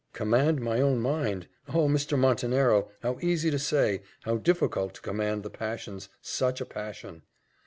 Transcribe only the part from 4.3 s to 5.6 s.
difficult to command the